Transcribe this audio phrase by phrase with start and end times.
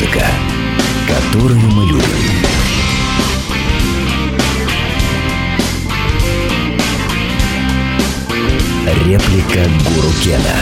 [0.00, 0.26] Музыка,
[1.06, 2.02] которую мы любим.
[9.04, 10.56] Реплика Гуру Кена.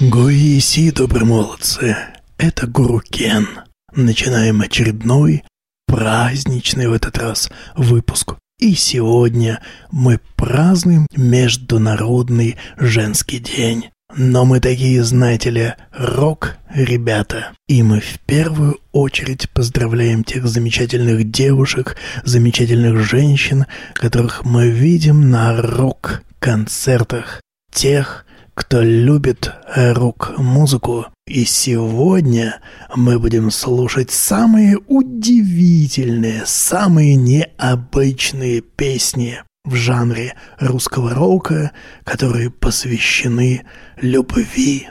[0.00, 1.96] Гоиси, добрые молодцы,
[2.38, 3.46] это Гуру Кен.
[3.94, 5.44] Начинаем очередной
[5.86, 8.36] праздничный в этот раз выпуск.
[8.58, 13.90] И сегодня мы празднуем Международный женский день.
[14.14, 17.52] Но мы такие, знаете ли, рок-ребята.
[17.66, 25.60] И мы в первую очередь поздравляем тех замечательных девушек, замечательных женщин, которых мы видим на
[25.62, 27.40] рок-концертах.
[27.72, 31.06] Тех, кто любит рок-музыку.
[31.26, 32.60] И сегодня
[32.94, 41.70] мы будем слушать самые удивительные, самые необычные песни в жанре русского рока,
[42.02, 43.64] которые посвящены
[43.96, 44.88] любви.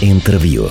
[0.00, 0.70] Интервью.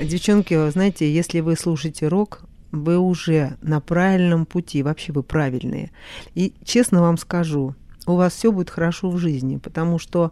[0.00, 5.90] Девчонки, знаете, если вы слушаете рок, вы уже на правильном пути, вообще вы правильные.
[6.36, 7.74] И честно вам скажу,
[8.06, 10.30] у вас все будет хорошо в жизни, потому что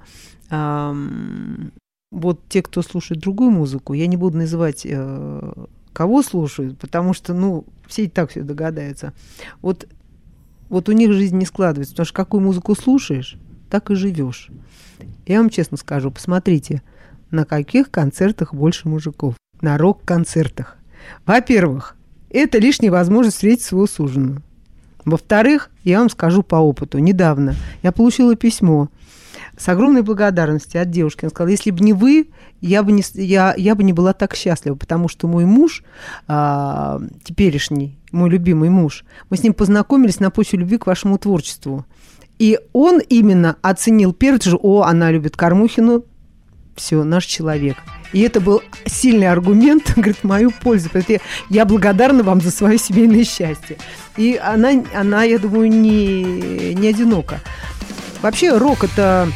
[0.51, 1.73] эм,
[2.13, 5.53] вот те, кто слушает другую музыку, я не буду называть э,
[5.95, 9.15] кого слушают, потому что, ну, все и так все догадаются.
[9.63, 9.87] Вот,
[10.69, 13.39] вот у них жизнь не складывается, потому что какую музыку слушаешь,
[13.71, 14.51] так и живешь.
[15.27, 16.83] Я вам честно скажу, посмотрите,
[17.31, 19.37] на каких концертах больше мужиков.
[19.61, 20.77] На рок-концертах.
[21.25, 21.97] Во-первых,
[22.29, 24.43] это лишняя возможность встретить своего суженого.
[25.05, 26.99] Во-вторых, я вам скажу по опыту.
[26.99, 28.89] Недавно я получила письмо
[29.57, 31.25] с огромной благодарностью от девушки.
[31.25, 34.35] Она сказала, если бы не вы, я бы не, я, я бы не была так
[34.35, 35.85] счастлива, потому что мой муж,
[36.27, 41.85] а, теперешний, мой любимый муж, мы с ним познакомились на почве любви к вашему творчеству.
[42.39, 46.05] И он именно оценил первый же, о, она любит Кормухину,
[46.77, 47.77] все, наш человек.
[48.13, 50.89] И это был сильный аргумент, говорит, мою пользу.
[51.09, 51.19] Я,
[51.51, 53.77] я благодарна вам за свое семейное счастье.
[54.17, 57.41] И она, она я думаю, не, не одинока.
[58.23, 59.29] Вообще рок– это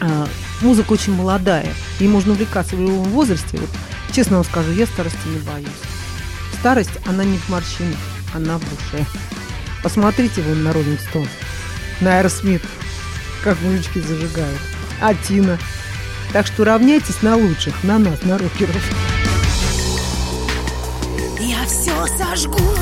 [0.00, 0.26] э,
[0.62, 1.68] музыка очень молодая.
[2.00, 3.58] И можно увлекаться в любом возрасте.
[3.58, 3.70] Вот,
[4.12, 5.68] честно вам скажу, я старости не боюсь.
[6.58, 7.98] Старость, она не в морщинах,
[8.34, 9.04] она в душе.
[9.82, 11.28] Посмотрите вы на Rolling Stone,
[12.00, 12.62] на Аэросмит,
[13.42, 14.60] как мужички зажигают.
[15.00, 15.58] А Тина.
[16.32, 18.82] Так что равняйтесь на лучших, на нас, на рокеров.
[21.38, 22.72] Я все сожгу,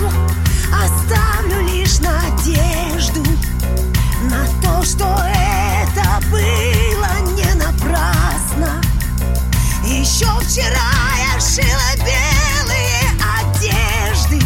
[0.72, 3.25] оставлю лишь надежду
[4.31, 8.81] на то, что это было не напрасно.
[9.84, 13.03] Еще вчера я шила белые
[13.41, 14.41] одежды,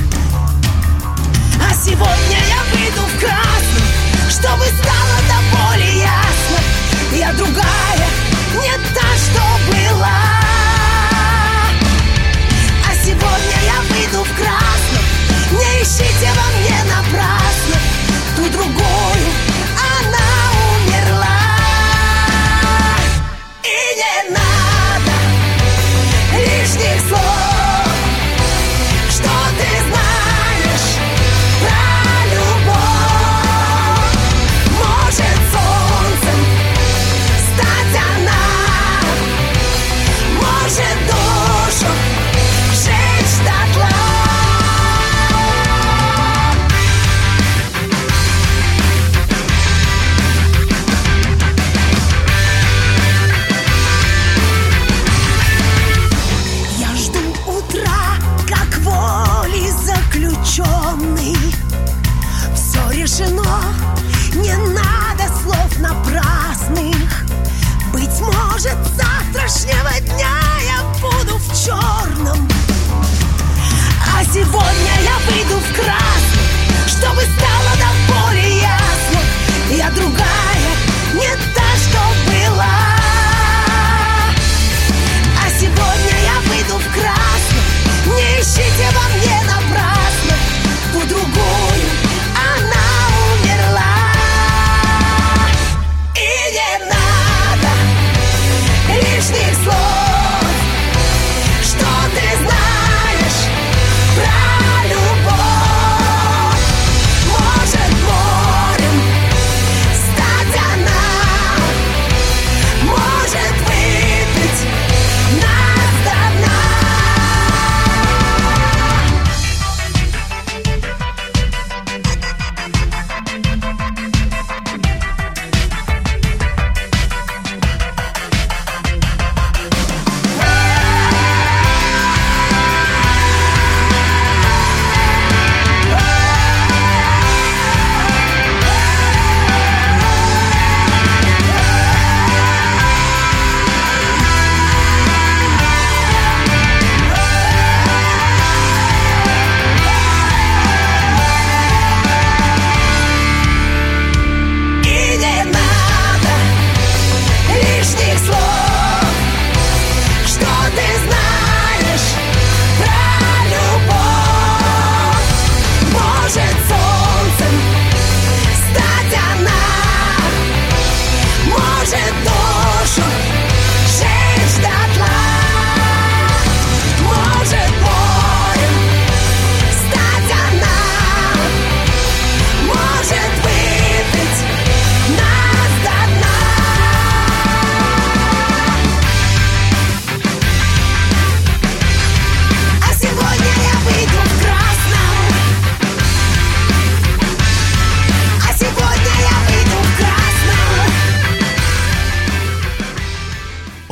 [1.60, 6.59] а сегодня я выйду в красный, чтобы стало до боли ясно.
[7.12, 8.23] Я другая,
[8.54, 10.20] не та, что была.
[12.87, 15.04] А сегодня я выйду в красном,
[15.59, 17.76] не ищите во мне напрасно
[18.37, 19.13] ту другую,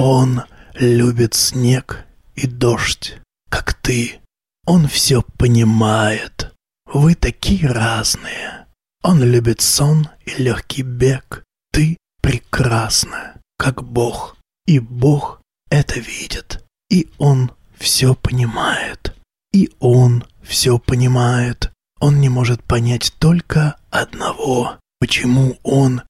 [0.05, 0.43] Он
[0.75, 2.05] любит снег
[2.35, 4.21] и дождь, как ты.
[4.67, 6.53] Он все понимает.
[6.93, 8.67] Вы такие разные.
[9.05, 11.45] Он любит сон и легкий бег.
[11.71, 14.37] Ты прекрасна, как Бог.
[14.67, 15.41] И Бог
[15.71, 16.65] это видит.
[16.91, 19.17] И Он все понимает.
[19.53, 21.71] И Он все понимает.
[22.01, 24.81] Он не может понять только одного.
[24.99, 26.03] Почему Он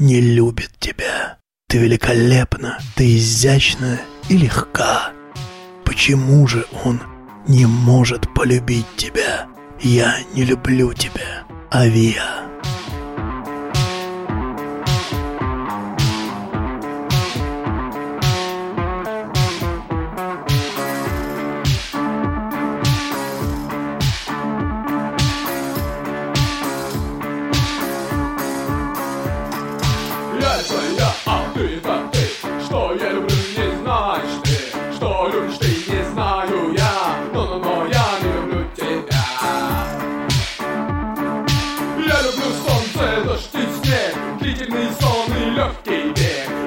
[0.00, 1.38] не любит тебя?
[1.68, 5.10] Ты великолепна, ты изящна и легка.
[5.84, 7.02] Почему же Он
[7.48, 9.48] не может полюбить тебя?
[9.80, 12.46] Я не люблю тебя, Авиа.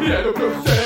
[0.09, 0.78] Бег Я люблю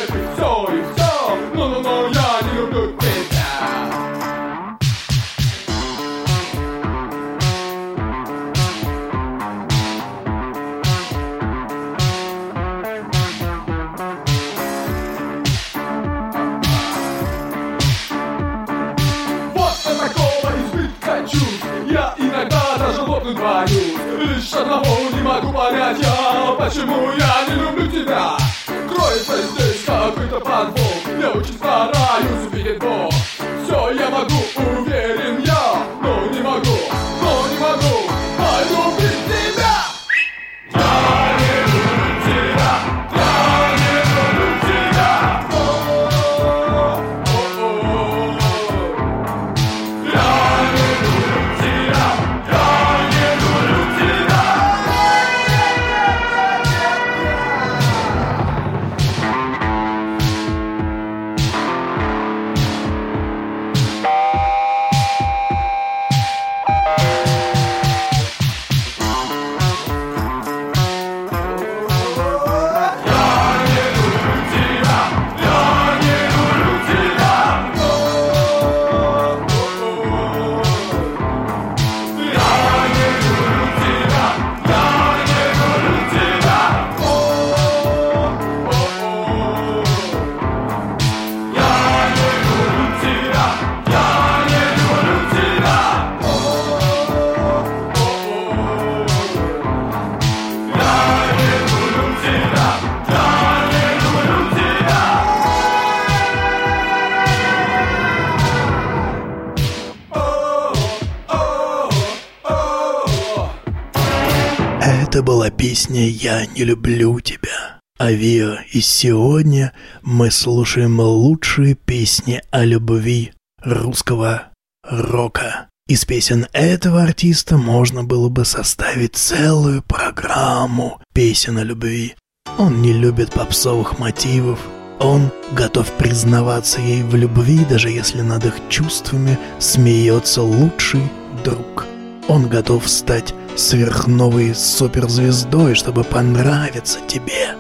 [115.94, 117.80] песня «Я не люблю тебя».
[118.00, 119.72] Авиа, и сегодня
[120.02, 123.32] мы слушаем лучшие песни о любви
[123.64, 124.48] русского
[124.84, 125.68] рока.
[125.88, 132.16] Из песен этого артиста можно было бы составить целую программу песен о любви.
[132.58, 134.60] Он не любит попсовых мотивов,
[135.00, 141.04] он готов признаваться ей в любви, даже если над их чувствами смеется лучший
[141.46, 141.86] друг.
[142.28, 147.56] Он готов стать сверхновой суперзвездой, чтобы понравиться тебе.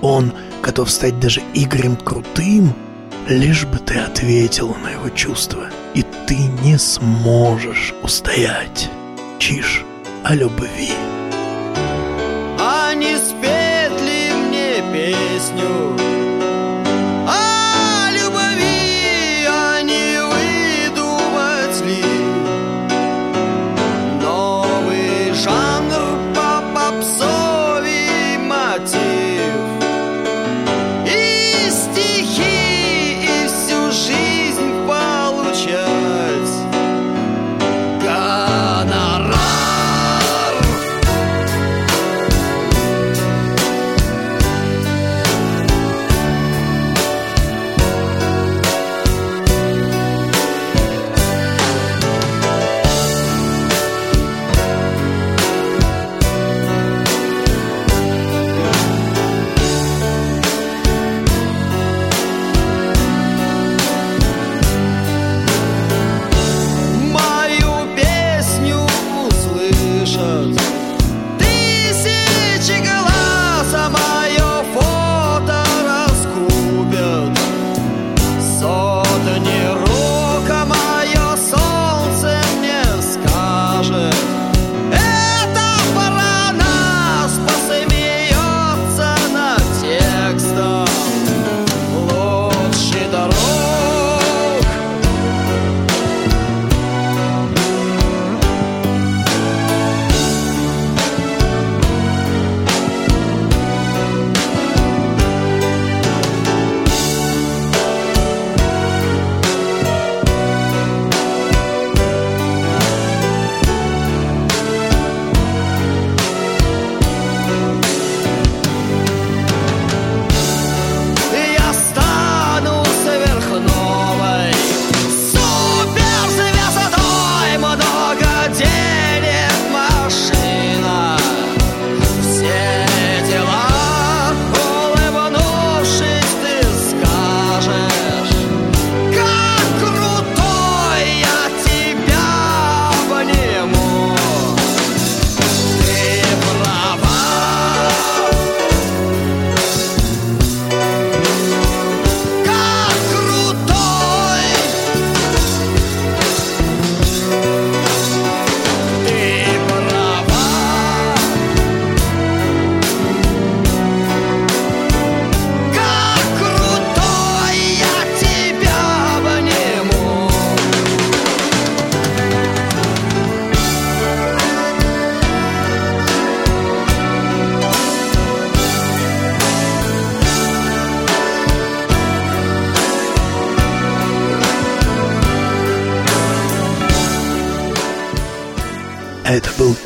[0.00, 2.74] Он готов стать даже Игорем Крутым,
[3.28, 8.90] лишь бы ты ответил на его чувства, и ты не сможешь устоять.
[9.38, 9.84] Чиж
[10.24, 10.92] о любви.
[12.58, 16.01] А не спеть ли мне песню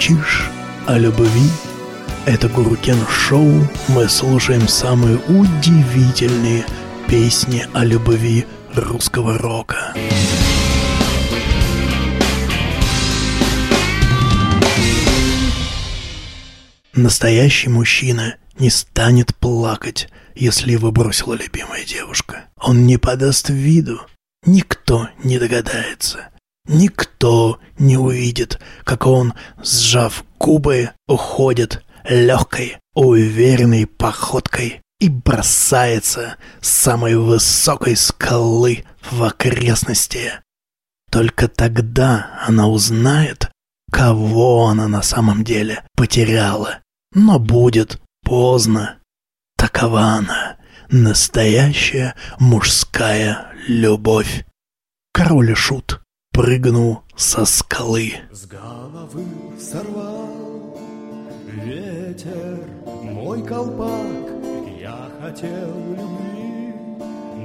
[0.07, 0.49] Чиж
[0.87, 1.51] о любви.
[2.27, 3.69] Это Гурукен Шоу.
[3.89, 6.65] Мы слушаем самые удивительные
[7.09, 9.95] песни о любви русского рока.
[16.95, 22.45] Настоящий мужчина не станет плакать, если его бросила любимая девушка.
[22.61, 24.03] Он не подаст виду.
[24.45, 26.29] Никто не догадается.
[26.69, 37.17] Никто не увидит, как он, сжав губы, уходит легкой, уверенной походкой и бросается с самой
[37.17, 40.33] высокой скалы в окрестности.
[41.11, 43.51] Только тогда она узнает,
[43.93, 46.81] кого она на самом деле потеряла.
[47.15, 48.99] Но будет поздно.
[49.57, 50.57] Такова она,
[50.91, 54.45] настоящая мужская любовь.
[55.13, 56.03] Король шут
[56.37, 58.13] прыгнул со скалы.
[58.31, 59.25] С головы
[59.59, 60.77] сорвал
[61.47, 62.59] ветер
[63.03, 64.27] мой колпак.
[64.79, 66.75] Я хотел любви,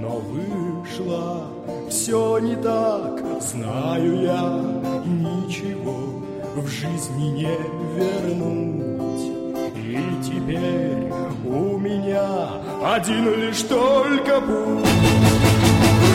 [0.01, 1.47] но вышло
[1.89, 3.21] все не так.
[3.41, 4.59] Знаю я,
[5.05, 6.21] ничего
[6.57, 7.57] в жизни не
[7.95, 9.31] вернуть.
[9.77, 11.09] И теперь
[11.45, 12.49] у меня
[12.83, 14.89] один лишь только путь.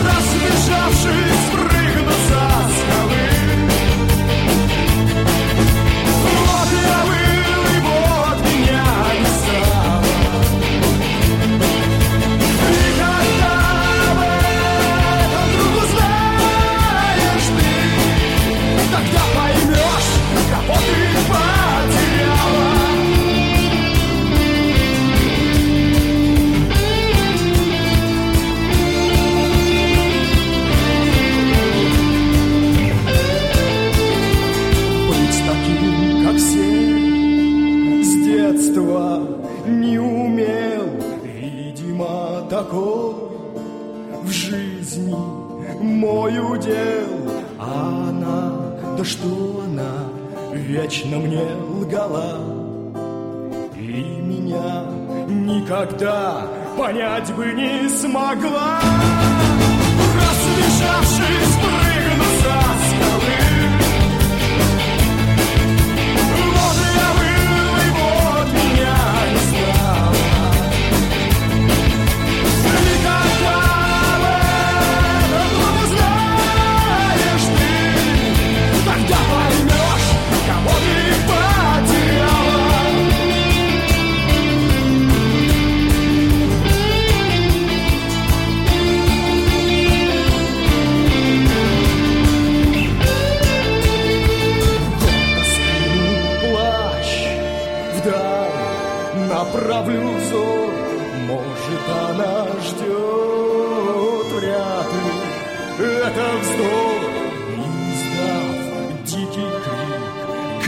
[0.05, 1.76] Разбежавшись,
[2.57, 3.36] прыгну
[50.97, 52.39] Вечно мне лгала.
[53.75, 54.83] И меня
[55.27, 58.79] никогда понять бы не смогла.
[60.15, 61.56] Разбежавшись,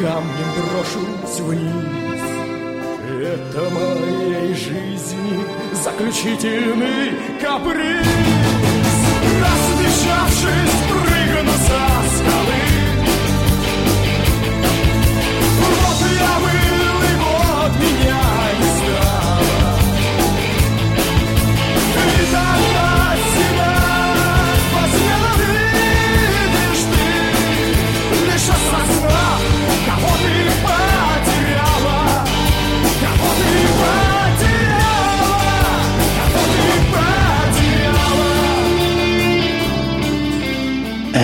[0.01, 2.22] камнем брошусь вниз.
[3.22, 8.08] Это моей жизни заключительный каприз.
[9.41, 11.82] Разбежавшись, прыгну со
[12.15, 12.68] скалы.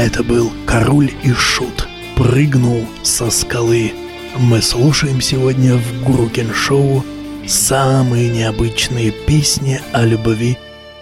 [0.06, 1.88] Это был король и шут.
[2.15, 3.91] Прыгнул со скалы.
[4.38, 7.04] Мы слушаем сегодня в Гурукин Шоу
[7.48, 10.60] самые необычные песни о любви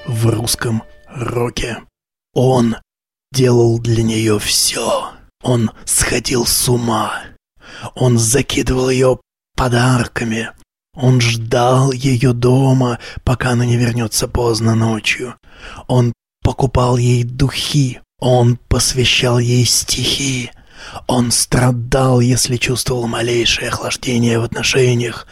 [0.07, 1.79] в русском роке.
[2.33, 2.77] Он
[3.33, 5.11] делал для нее все.
[5.43, 7.23] Он сходил с ума.
[7.95, 9.19] Он закидывал ее
[9.57, 10.51] подарками.
[10.95, 15.35] Он ждал ее дома, пока она не вернется поздно ночью.
[15.89, 17.99] Он покупал ей духи.
[18.25, 20.49] Он посвящал ей стихи.
[21.07, 25.27] Он страдал, если чувствовал малейшее охлаждение в отношениях.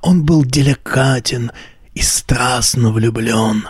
[0.00, 1.52] Он был деликатен
[1.92, 3.68] и страстно влюблен.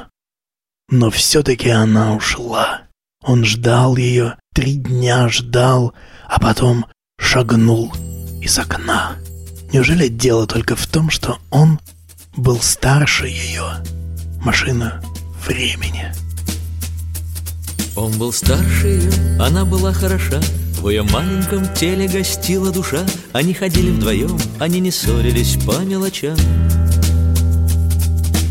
[0.88, 2.82] Но все-таки она ушла.
[3.24, 5.92] Он ждал ее, три дня ждал,
[6.28, 6.86] а потом
[7.18, 7.92] шагнул
[8.40, 9.16] из окна.
[9.72, 11.80] Неужели дело только в том, что он
[12.36, 13.64] был старше ее?
[14.44, 15.02] Машина
[15.44, 16.12] времени.
[18.00, 20.40] Он был старше ее, она была хороша,
[20.80, 23.04] В ее маленьком теле гостила душа.
[23.34, 26.34] Они ходили вдвоем, они не ссорились по мелочам.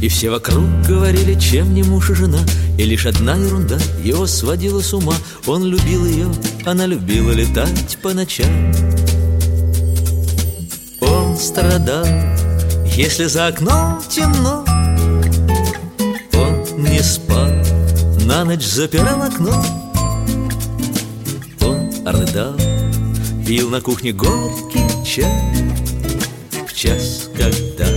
[0.03, 2.38] И все вокруг говорили, чем не муж и жена.
[2.77, 5.15] И лишь одна ерунда его сводила с ума.
[5.47, 6.27] Он любил ее,
[6.63, 8.71] она любила летать по ночам.
[11.01, 12.05] Он страдал,
[12.95, 14.63] если за окном темно
[16.33, 17.48] Он не спал,
[18.29, 19.51] на ночь запирал окно.
[21.61, 22.55] Он рыдал,
[23.45, 25.25] пил на кухне горький чай.
[26.67, 27.87] В час, когда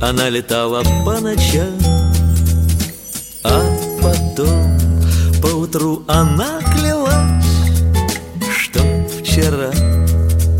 [0.00, 1.78] она летала по ночам
[3.44, 3.62] А
[4.02, 4.78] потом
[5.40, 7.46] поутру она клялась
[8.58, 8.80] Что
[9.20, 9.70] вчера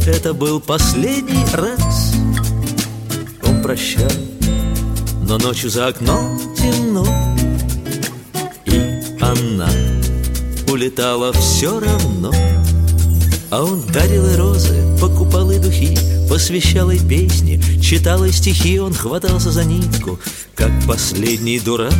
[0.06, 2.14] это был последний раз.
[3.42, 4.10] Он прощал,
[5.28, 7.31] но ночью за окном темно
[9.32, 9.68] она
[10.68, 12.32] улетала все равно
[13.52, 15.94] а он дарил ей розы, покупал ей духи,
[16.26, 20.18] посвящал ей песни, читал ей стихи, он хватался за нитку,
[20.54, 21.92] как последний дурак.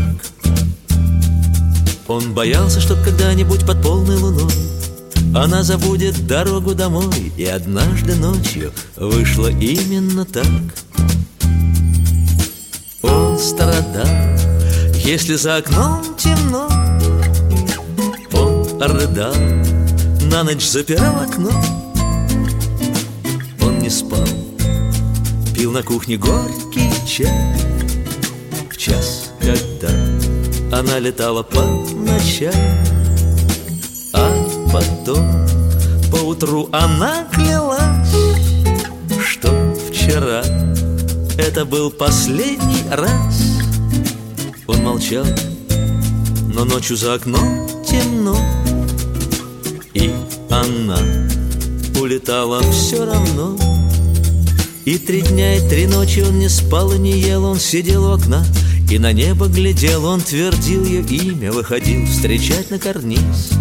[2.09, 4.51] Он боялся, что когда-нибудь под полной луной
[5.35, 10.45] она забудет дорогу домой, и однажды ночью вышло именно так.
[13.03, 14.07] Он страдал,
[15.05, 16.82] если за окном темно,
[18.85, 19.35] он рыдал,
[20.23, 21.51] на ночь запирал окно.
[23.61, 24.27] Он не спал
[25.55, 27.29] Пил на кухне горький чай.
[28.71, 29.89] В час, когда
[30.77, 32.53] она летала по ночам
[34.13, 35.47] А потом
[36.11, 38.09] поутру она клялась
[39.25, 40.43] Что вчера
[41.39, 43.43] это был последний раз.
[44.67, 45.27] Он молчал,
[46.55, 48.37] но ночью за окном темно
[50.53, 50.99] она
[51.99, 53.57] улетала все равно.
[54.85, 58.13] И три дня и три ночи он не спал и не ел Он сидел у
[58.15, 58.45] окна
[58.91, 63.53] и на небо глядел Он твердил ее имя, выходил встречать на карниз.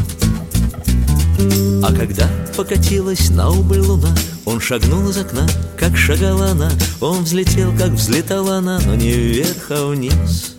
[1.84, 4.14] А когда покатилась на убыль луна
[4.46, 5.48] Он шагнул из окна,
[5.80, 10.56] как шагала она Он взлетел, как взлетала она Но не вверх, а вниз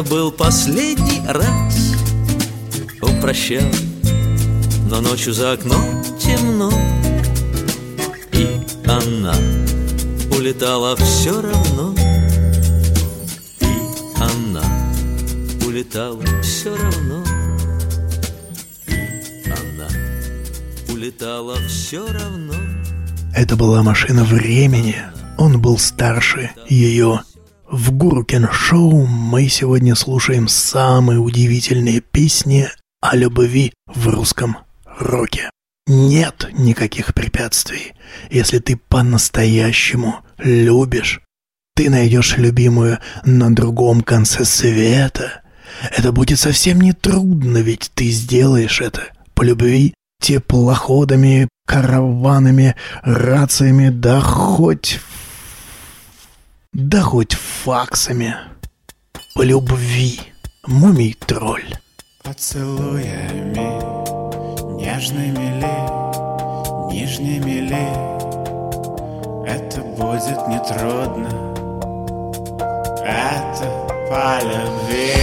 [0.00, 1.94] это был последний раз
[3.02, 3.68] Он прощал,
[4.88, 6.72] но ночью за окном темно
[8.32, 8.46] И
[8.88, 9.34] она
[10.34, 11.94] улетала все равно
[13.60, 14.64] И она
[15.66, 17.24] улетала все равно
[18.86, 19.88] И она
[20.88, 22.54] улетала все равно
[23.34, 24.96] Это была машина времени.
[25.36, 27.20] Он был старше ее.
[27.70, 32.66] В Гурукин Шоу мы сегодня слушаем самые удивительные песни
[33.00, 34.58] о любви в русском
[34.98, 35.50] роке.
[35.86, 37.92] Нет никаких препятствий.
[38.28, 41.20] Если ты по-настоящему любишь,
[41.76, 45.42] ты найдешь любимую на другом конце света.
[45.96, 49.02] Это будет совсем не трудно, ведь ты сделаешь это
[49.34, 54.98] по любви теплоходами, караванами, рациями, да хоть...
[56.88, 58.34] да хоть факсами.
[59.34, 60.20] По любви.
[60.66, 61.74] Мумий-тролль.
[62.22, 63.80] Поцелуями
[64.80, 65.76] нежными ли,
[66.92, 67.86] нижними ли
[69.46, 71.30] Это будет нетрудно
[73.04, 73.66] Это
[74.08, 75.14] по любви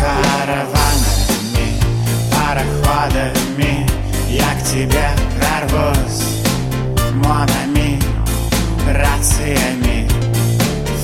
[0.00, 1.66] Караванами,
[2.32, 3.86] пароходами
[4.28, 5.06] Я к тебе
[5.38, 6.22] прорвусь
[7.14, 7.75] Монами,
[8.86, 10.08] рациями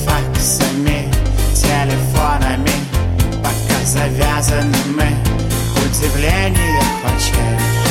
[0.05, 1.09] Факсами,
[1.53, 2.71] телефонами.
[3.43, 5.07] Пока завязаны мы
[5.85, 7.82] Удивление хочешь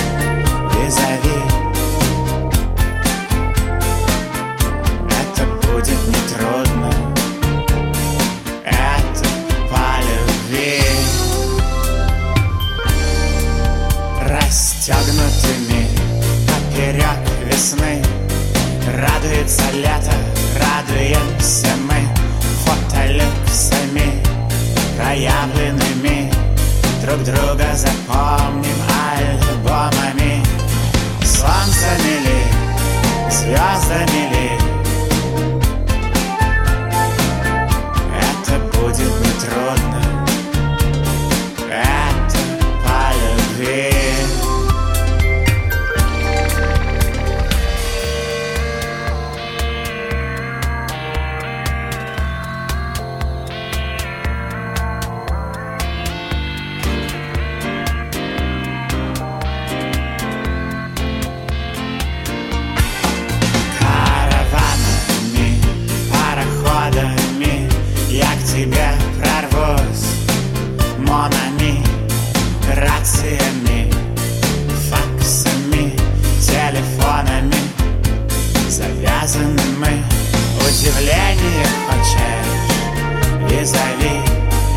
[81.02, 84.20] Удивление хочешь И зови.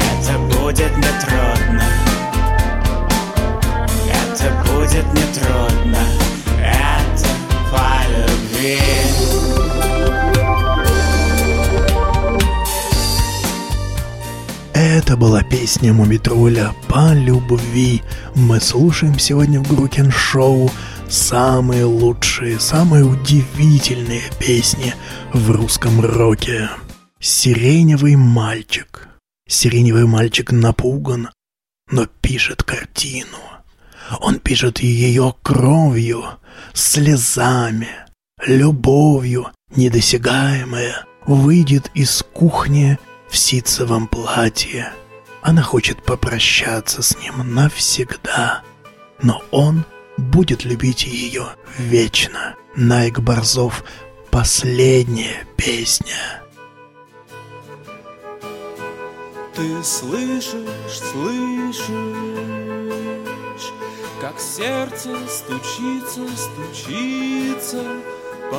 [0.01, 1.83] Это будет нетрудно.
[4.09, 5.99] Это будет нетрудно.
[6.59, 7.27] Это
[7.71, 8.79] по любви.
[14.73, 18.01] Это была песня Мумитруля «По любви».
[18.33, 20.71] Мы слушаем сегодня в Грукин Шоу
[21.09, 24.93] самые лучшие, самые удивительные песни
[25.33, 26.69] в русском роке.
[27.19, 29.07] «Сиреневый мальчик».
[29.47, 31.29] Сиреневый мальчик напуган,
[31.91, 33.37] но пишет картину.
[34.19, 36.25] Он пишет ее кровью,
[36.73, 37.89] слезами,
[38.45, 42.97] любовью, недосягаемая, выйдет из кухни
[43.29, 44.91] в ситцевом платье.
[45.41, 48.63] Она хочет попрощаться с ним навсегда,
[49.21, 49.85] но он
[50.17, 51.47] будет любить ее
[51.77, 52.55] вечно.
[52.75, 53.83] Найк Борзов
[54.31, 56.41] «Последняя песня».
[59.55, 60.51] Ты слышишь,
[60.89, 61.89] слышишь,
[64.19, 67.81] как сердце стучится, стучится
[68.51, 68.57] по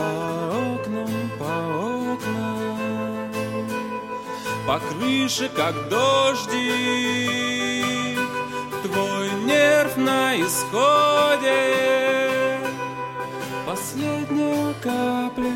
[0.56, 3.30] окнам, по окнам,
[4.66, 6.56] по крыше, как дождик,
[8.82, 11.60] твой нерв на исходе.
[13.66, 15.54] Последняя капля,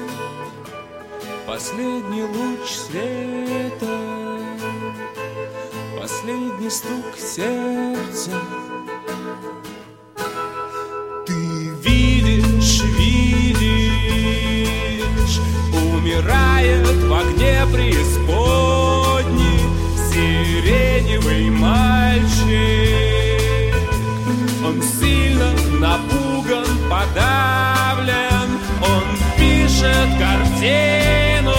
[1.47, 4.11] последний луч света.
[6.01, 8.33] Последний стук сердца
[11.27, 11.35] Ты
[11.83, 14.31] видишь, видишь
[15.73, 19.61] Умирает в огне преисподней
[20.13, 21.90] Сиреневый мальчик
[29.81, 31.55] пишет картину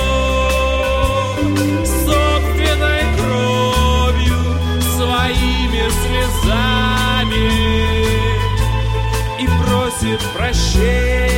[1.83, 4.37] собственной кровью,
[4.95, 7.49] своими слезами
[9.39, 11.30] и просит прощения.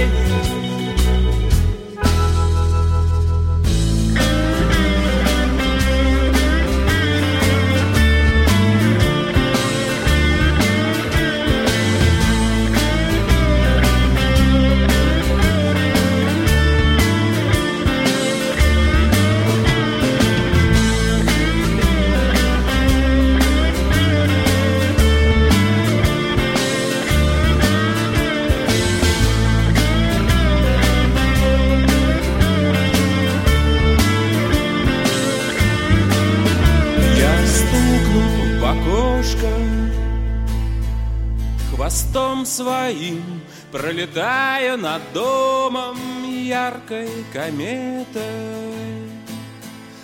[42.53, 48.23] Своим Пролетая над домом яркой кометой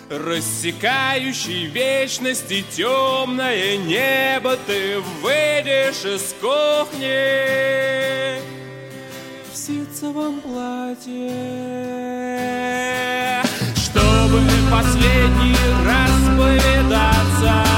[0.09, 7.09] Рассекающий вечности темное небо Ты выйдешь из кухни
[9.51, 11.29] В ситцевом платье.
[13.75, 17.68] Чтобы последний раз повидаться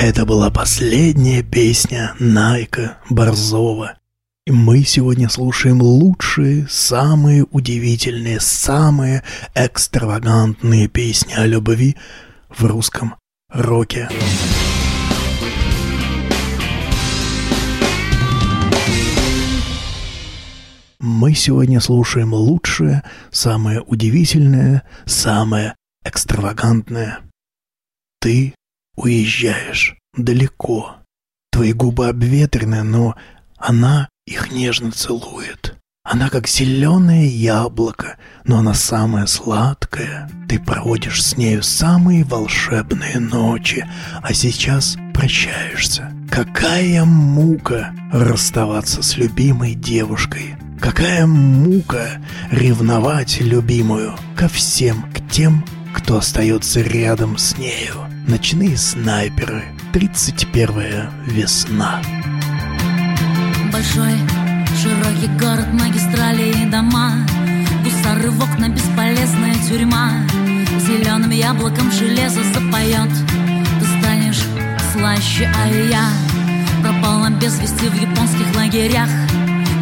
[0.00, 3.98] Это была последняя песня Найка Борзова.
[4.46, 9.24] И мы сегодня слушаем лучшие, самые удивительные, самые
[9.56, 11.96] экстравагантные песни о любви
[12.48, 13.16] в русском
[13.52, 14.08] роке.
[21.00, 27.18] Мы сегодня слушаем лучшее, самое удивительное, самое экстравагантное.
[28.20, 28.54] Ты
[28.98, 30.96] уезжаешь далеко.
[31.52, 33.14] Твои губы обветрены, но
[33.56, 35.76] она их нежно целует.
[36.04, 40.30] Она как зеленое яблоко, но она самая сладкая.
[40.48, 43.86] Ты проводишь с нею самые волшебные ночи,
[44.22, 46.12] а сейчас прощаешься.
[46.30, 50.56] Какая мука расставаться с любимой девушкой.
[50.80, 58.07] Какая мука ревновать любимую ко всем, к тем, кто остается рядом с нею.
[58.28, 59.64] Ночные снайперы.
[59.94, 62.02] 31 весна.
[63.72, 64.12] Большой,
[64.82, 67.26] широкий город, магистрали и дома.
[67.82, 70.26] Гусары в окна, бесполезная тюрьма.
[70.78, 73.08] Зеленым яблоком железо запоет
[73.80, 74.42] Ты станешь
[74.92, 76.10] слаще, а я
[76.82, 79.08] Пропала без вести в японских лагерях.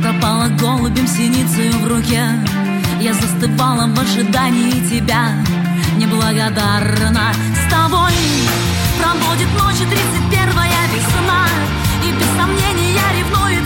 [0.01, 2.23] Пропала голубем синицей в руке.
[3.01, 5.33] Я застывала в ожидании тебя.
[5.99, 7.33] Неблагодарна
[7.77, 8.13] тобой.
[8.99, 11.47] Пробудет ночи 31-я весна.
[12.03, 13.65] И без сомнения ревнует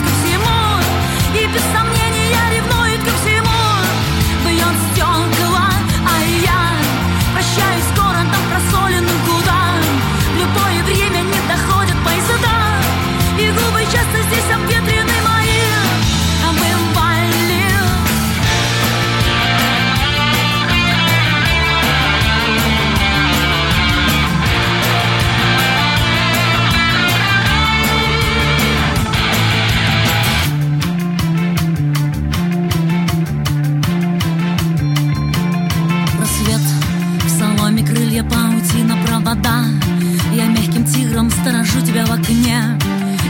[41.41, 42.77] сторожу тебя в окне.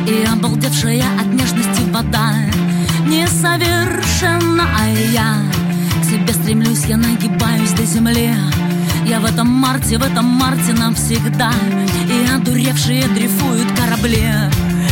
[0.08, 2.34] И обалдевшая от нежности вода.
[3.08, 5.38] Несовершенна, а я
[6.02, 8.34] К себе стремлюсь, я нагибаюсь до земли.
[9.06, 11.52] Я в этом марте, в этом марте навсегда.
[12.10, 14.30] И одуревшие дрейфуют корабли.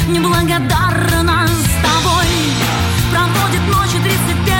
[0.08, 2.30] Неблагодарна с тобой.
[3.12, 4.59] Проводит ночи 31-я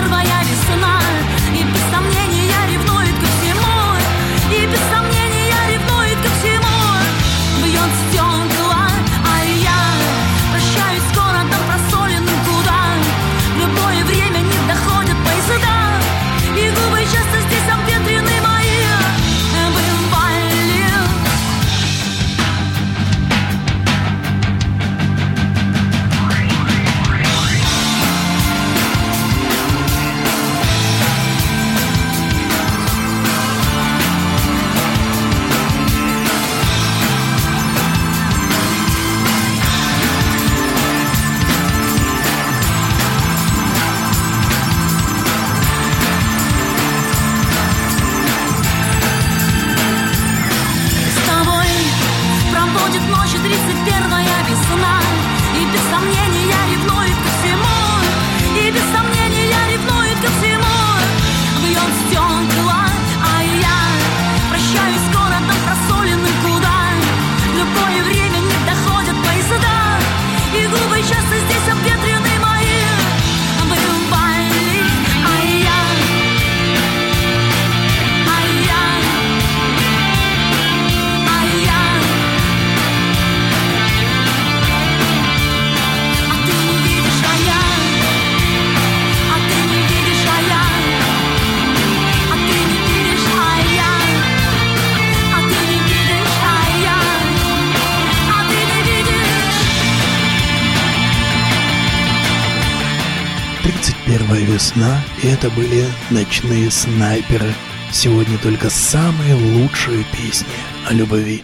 [104.80, 107.54] 31 весна, и это были ночные снайперы.
[107.92, 110.48] Сегодня только самые лучшие песни
[110.88, 111.44] о любви.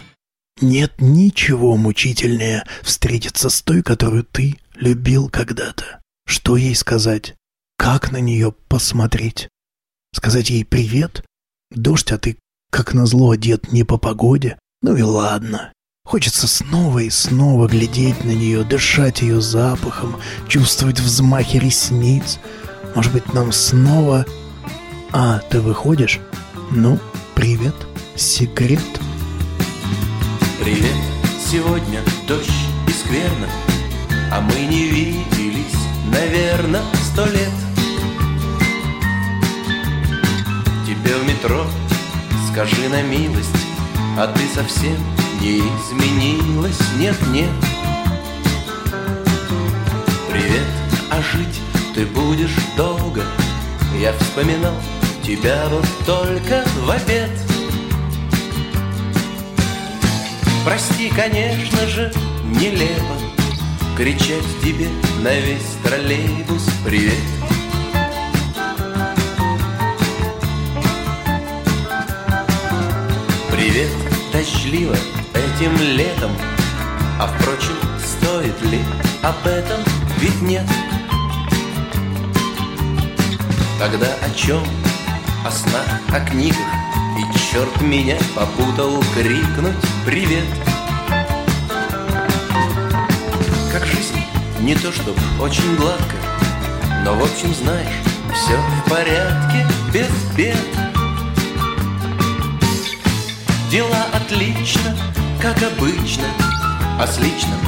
[0.60, 6.00] Нет ничего мучительнее встретиться с той, которую ты любил когда-то.
[6.26, 7.34] Что ей сказать?
[7.76, 9.48] Как на нее посмотреть?
[10.14, 11.24] Сказать ей привет?
[11.70, 12.38] Дождь, а ты,
[12.70, 14.58] как назло, одет не по погоде?
[14.82, 15.72] Ну и ладно.
[16.06, 20.16] Хочется снова и снова глядеть на нее, дышать ее запахом,
[20.48, 22.38] чувствовать взмахи ресниц.
[22.96, 24.24] Может быть, нам снова...
[25.12, 26.18] А, ты выходишь?
[26.70, 26.98] Ну,
[27.34, 27.74] привет,
[28.14, 28.80] секрет.
[30.58, 30.96] Привет,
[31.38, 32.48] сегодня дождь
[32.88, 33.46] и скверно
[34.32, 35.76] А мы не виделись,
[36.10, 36.80] наверное,
[37.12, 37.52] сто лет
[40.86, 41.66] Тебе в метро
[42.50, 43.50] скажи на милость
[44.18, 44.96] А ты совсем
[45.42, 47.50] не изменилась, нет-нет
[50.30, 50.66] Привет,
[51.10, 51.60] а жить
[51.96, 53.22] ты будешь долго.
[53.98, 54.74] Я вспоминал
[55.24, 57.30] тебя вот только в обед.
[60.62, 62.12] Прости, конечно же,
[62.44, 63.14] нелепо
[63.96, 64.88] Кричать тебе
[65.22, 67.14] на весь троллейбус Привет
[73.52, 73.90] Привет,
[74.32, 74.96] дождливо
[75.34, 76.32] этим летом.
[77.20, 78.80] А впрочем, стоит ли
[79.22, 79.78] об этом?
[80.18, 80.66] Ведь нет
[83.88, 84.64] Тогда о чем?
[85.44, 86.58] О снах, о книгах
[87.20, 90.44] И черт меня попутал крикнуть «Привет!»
[93.70, 94.20] Как жизнь,
[94.58, 96.16] не то чтоб очень гладко
[97.04, 98.02] Но в общем знаешь,
[98.34, 100.58] все в порядке, без бед
[103.70, 104.96] Дела отлично,
[105.40, 106.26] как обычно
[106.98, 107.60] А с личным,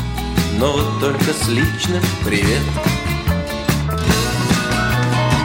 [0.58, 2.62] но вот только с личным Привет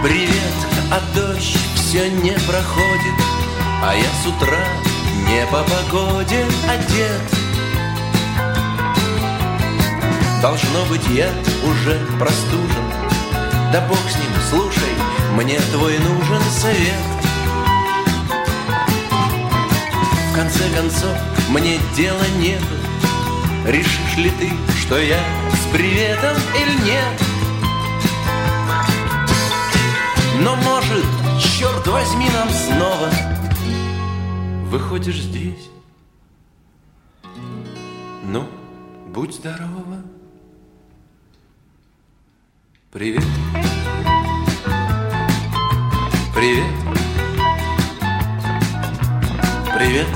[0.03, 0.52] Привет,
[0.93, 3.17] а дождь все не проходит
[3.81, 4.63] А я с утра
[5.27, 7.21] не по погоде одет.
[10.41, 11.29] Должно быть, я
[11.63, 12.91] уже простужен.
[13.71, 14.93] Да бог с ним, слушай,
[15.35, 16.93] мне твой нужен совет.
[20.29, 21.17] В конце концов,
[21.49, 22.75] мне дела нету.
[23.65, 25.23] Решишь ли ты, что я
[25.53, 27.32] с приветом или нет?
[30.43, 31.05] Но может,
[31.39, 33.09] черт возьми, нам снова
[34.65, 35.69] Выходишь здесь.
[38.23, 38.49] Ну,
[39.07, 40.01] будь здорова.
[42.91, 43.23] Привет.
[46.33, 46.65] Привет.
[49.77, 50.07] Привет.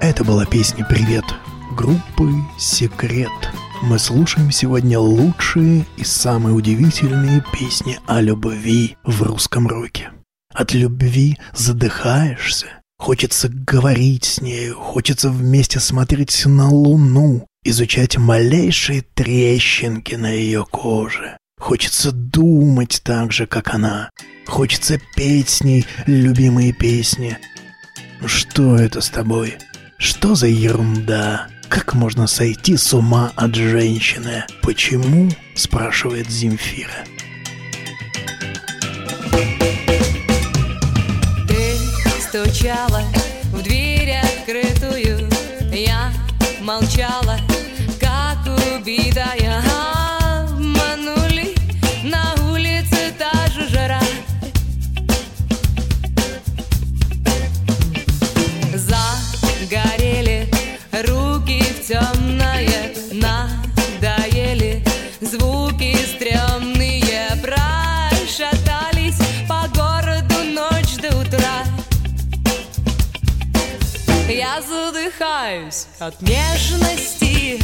[0.00, 1.24] Это была песня «Привет»
[1.78, 3.30] группы «Секрет».
[3.82, 10.10] Мы слушаем сегодня лучшие и самые удивительные песни о любви в русском роке.
[10.52, 12.66] От любви задыхаешься,
[12.98, 21.36] хочется говорить с нею, хочется вместе смотреть на луну, изучать малейшие трещинки на ее коже.
[21.60, 24.10] Хочется думать так же, как она.
[24.48, 27.38] Хочется петь с ней любимые песни.
[28.26, 29.58] Что это с тобой?
[29.96, 31.46] Что за ерунда?
[31.68, 34.44] Как можно сойти с ума от женщины?
[34.62, 35.30] Почему?
[35.54, 37.04] спрашивает Земфира.
[41.46, 41.76] Ты
[42.20, 43.02] стучала
[43.52, 45.28] в дверь открытую,
[45.72, 46.12] я
[46.62, 47.27] молчала,
[75.48, 77.58] задыхаюсь от нежности,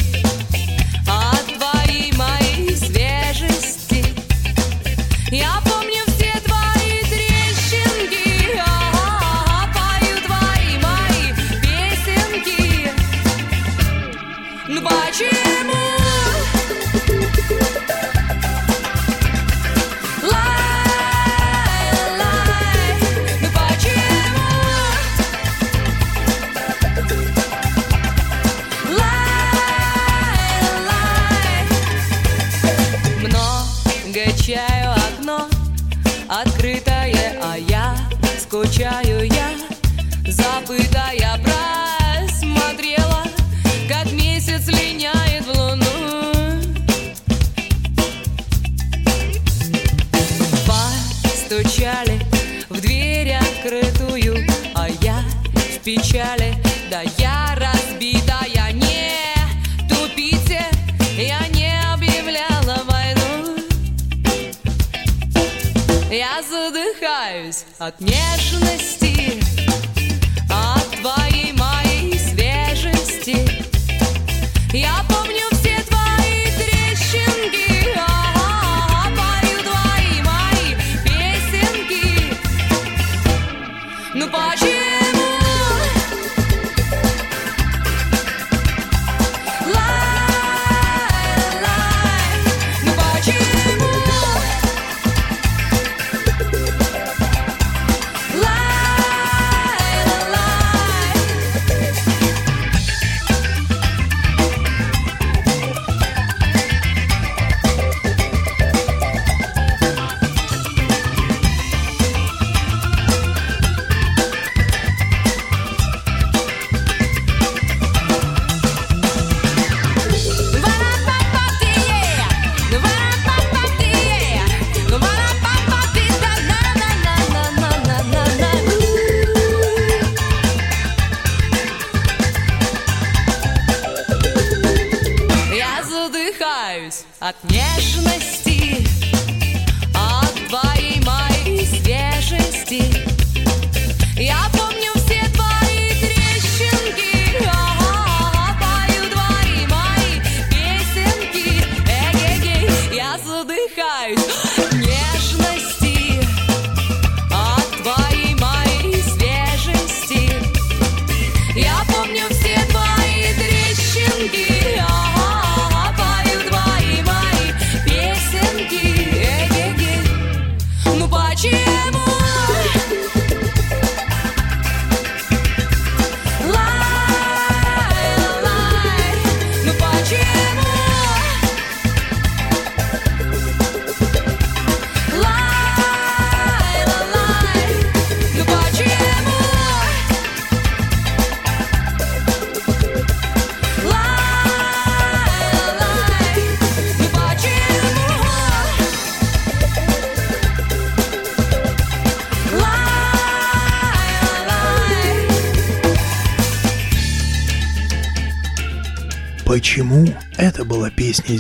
[1.07, 4.05] от твоей моей свежести.
[5.31, 5.84] Я помню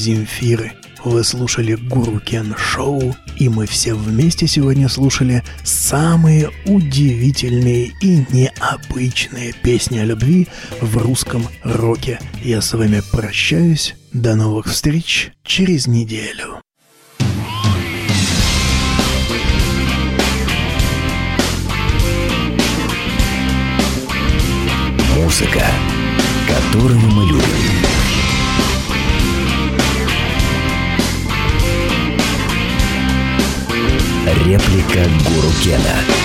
[0.05, 0.73] Земфиры.
[1.03, 9.55] Вы слушали Гуру Кен Шоу, и мы все вместе сегодня слушали самые удивительные и необычные
[9.55, 10.49] песни о любви
[10.83, 12.21] в русском роке.
[12.43, 13.95] Я с вами прощаюсь.
[14.13, 16.61] До новых встреч через неделю.
[25.17, 25.65] Музыка,
[26.47, 27.64] которую мы любим.
[34.43, 36.24] Реплика Гуру Кена.